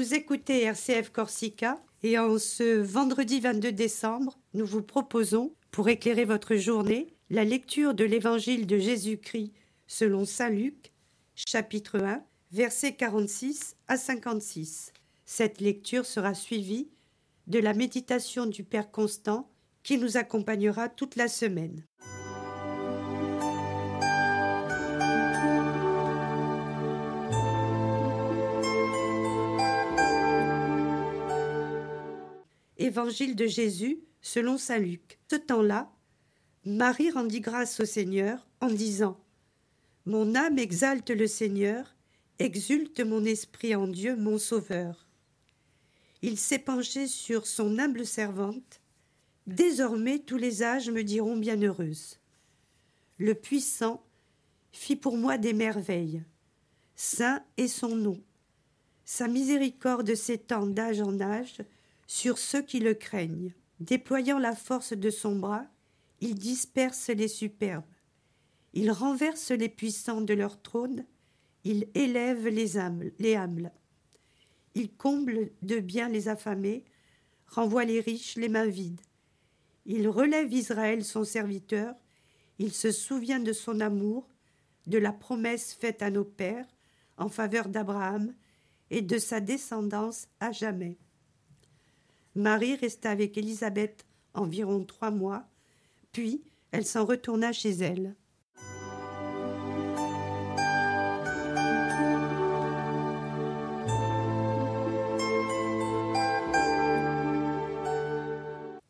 [0.00, 6.24] Vous écoutez RCF Corsica et en ce vendredi 22 décembre, nous vous proposons, pour éclairer
[6.24, 9.52] votre journée, la lecture de l'Évangile de Jésus-Christ
[9.86, 10.90] selon Saint Luc,
[11.34, 14.94] chapitre 1, versets 46 à 56.
[15.26, 16.88] Cette lecture sera suivie
[17.46, 19.50] de la méditation du Père Constant
[19.82, 21.84] qui nous accompagnera toute la semaine.
[32.90, 35.20] Évangile de Jésus selon saint Luc.
[35.30, 35.92] Ce temps-là,
[36.64, 39.16] Marie rendit grâce au Seigneur en disant
[40.06, 41.94] Mon âme exalte le Seigneur,
[42.40, 45.06] exulte mon esprit en Dieu mon Sauveur.
[46.22, 48.80] Il s'est penché sur son humble servante.
[49.46, 52.18] Désormais tous les âges me diront bienheureuse.
[53.18, 54.04] Le puissant
[54.72, 56.24] fit pour moi des merveilles.
[56.96, 58.20] Saint est son nom.
[59.04, 61.62] Sa miséricorde s'étend d'âge en âge
[62.10, 63.54] sur ceux qui le craignent.
[63.78, 65.68] Déployant la force de son bras,
[66.20, 67.84] il disperse les superbes.
[68.72, 71.06] Il renverse les puissants de leur trône,
[71.62, 73.70] il élève les, âmes, les humbles.
[74.74, 76.84] Il comble de bien les affamés,
[77.46, 79.02] renvoie les riches les mains vides.
[79.86, 81.94] Il relève Israël son serviteur,
[82.58, 84.28] il se souvient de son amour,
[84.88, 86.66] de la promesse faite à nos pères
[87.18, 88.34] en faveur d'Abraham
[88.90, 90.98] et de sa descendance à jamais.
[92.36, 95.44] Marie resta avec Élisabeth environ trois mois,
[96.12, 98.14] puis elle s'en retourna chez elle.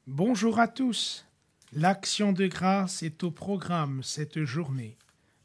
[0.06, 1.24] Bonjour à tous.
[1.72, 4.98] L'action de grâce est au programme cette journée.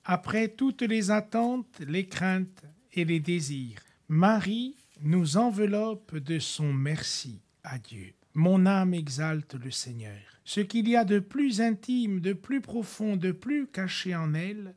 [0.03, 3.79] Après toutes les attentes, les craintes et les désirs,
[4.09, 7.44] Marie nous enveloppe de son merci.
[7.78, 8.14] Dieu.
[8.34, 10.22] Mon âme exalte le Seigneur.
[10.44, 14.76] Ce qu'il y a de plus intime, de plus profond, de plus caché en elle,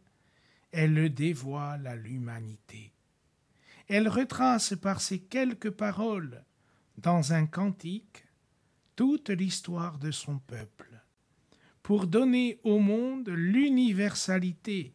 [0.72, 2.92] elle le dévoile à l'humanité.
[3.88, 6.44] Elle retrace par ces quelques paroles,
[6.98, 8.26] dans un cantique,
[8.96, 11.02] toute l'histoire de son peuple,
[11.82, 14.94] pour donner au monde l'universalité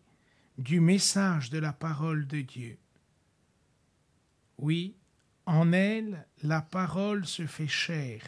[0.58, 2.78] du message de la parole de Dieu.
[4.58, 4.96] Oui,
[5.46, 8.22] en elle, la parole se fait chair,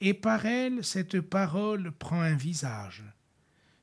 [0.00, 3.04] et par elle, cette parole prend un visage,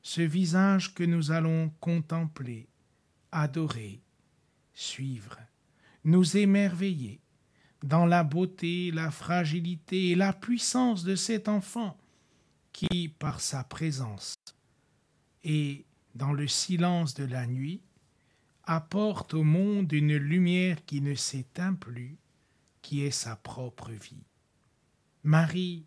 [0.01, 2.67] ce visage que nous allons contempler,
[3.31, 4.01] adorer,
[4.73, 5.37] suivre,
[6.03, 7.21] nous émerveiller
[7.83, 11.97] dans la beauté, la fragilité et la puissance de cet enfant
[12.73, 14.35] qui, par sa présence
[15.43, 15.85] et
[16.15, 17.81] dans le silence de la nuit,
[18.63, 22.17] apporte au monde une lumière qui ne s'éteint plus,
[22.81, 24.25] qui est sa propre vie.
[25.23, 25.85] Marie,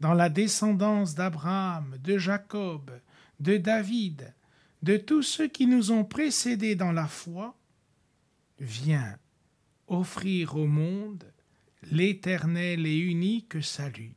[0.00, 2.90] dans la descendance d'Abraham, de Jacob,
[3.40, 4.34] de David,
[4.82, 7.56] de tous ceux qui nous ont précédés dans la foi,
[8.58, 9.18] vient
[9.86, 11.24] offrir au monde
[11.90, 14.16] l'éternel et unique salut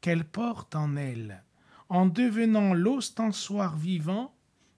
[0.00, 1.44] qu'elle porte en elle,
[1.88, 4.34] en devenant l'ostensoir vivant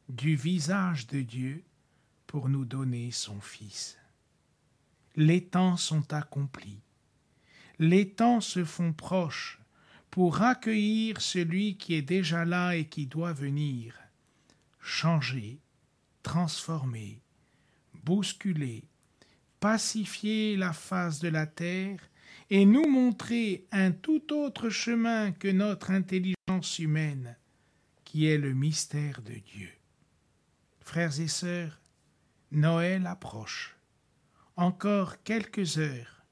[0.08, 1.64] du visage de Dieu
[2.26, 3.98] pour nous donner son Fils
[5.16, 6.80] les temps sont accomplis.
[7.78, 9.60] Les temps se font proches
[10.10, 13.98] pour accueillir celui qui est déjà là et qui doit venir,
[14.80, 15.58] changer,
[16.22, 17.20] transformer,
[18.04, 18.84] bousculer,
[19.60, 21.98] pacifier la face de la terre
[22.50, 27.36] et nous montrer un tout autre chemin que notre intelligence humaine,
[28.04, 29.70] qui est le mystère de Dieu.
[30.80, 31.80] Frères et sœurs,
[32.50, 33.76] Noël approche
[34.56, 36.24] encore quelques heures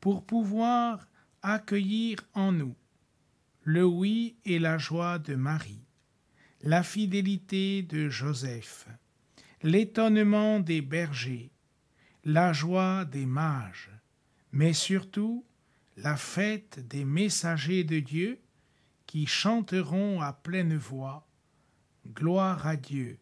[0.00, 1.08] pour pouvoir
[1.42, 2.74] accueillir en nous
[3.62, 5.84] le oui et la joie de Marie,
[6.62, 8.88] la fidélité de Joseph,
[9.62, 11.50] l'étonnement des bergers,
[12.24, 13.90] la joie des mages,
[14.52, 15.44] mais surtout
[15.96, 18.40] la fête des messagers de Dieu
[19.06, 21.28] qui chanteront à pleine voix
[22.14, 23.18] Gloire à Dieu.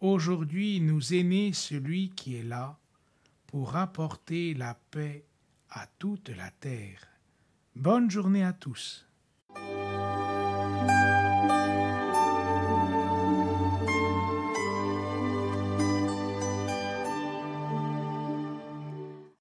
[0.00, 2.78] Aujourd'hui nous est né celui qui est là,
[3.56, 5.24] pour apporter la paix
[5.70, 7.00] à toute la terre.
[7.74, 9.08] Bonne journée à tous.